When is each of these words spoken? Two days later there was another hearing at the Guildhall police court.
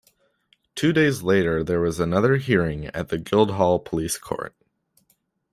Two 0.73 0.91
days 0.93 1.21
later 1.21 1.63
there 1.63 1.79
was 1.79 1.99
another 1.99 2.37
hearing 2.37 2.87
at 2.87 3.09
the 3.09 3.19
Guildhall 3.19 3.77
police 3.77 4.17
court. 4.17 4.55